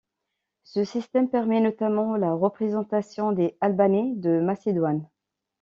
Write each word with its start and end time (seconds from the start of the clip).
Ce 0.63 0.83
système 0.83 1.29
permet 1.29 1.61
notamment 1.61 2.15
la 2.15 2.33
représentation 2.33 3.33
des 3.33 3.55
Albanais 3.61 4.13
de 4.15 4.39
Macédoine. 4.39 5.07